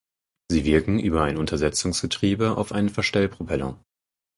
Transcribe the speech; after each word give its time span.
Sie 0.49 0.65
wirken 0.65 0.97
über 0.97 1.21
ein 1.23 1.37
Untersetzungsgetriebe 1.37 2.57
auf 2.57 2.71
einen 2.71 2.89
Verstellpropeller. 2.89 3.77